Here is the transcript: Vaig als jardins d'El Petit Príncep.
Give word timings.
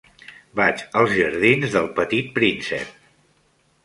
Vaig 0.59 0.79
als 1.01 1.11
jardins 1.17 1.75
d'El 1.75 1.89
Petit 1.99 2.31
Príncep. 2.39 2.97